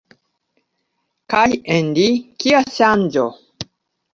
[1.33, 1.43] Kaj
[1.75, 2.07] en li,
[2.45, 3.29] kia ŝanĝo!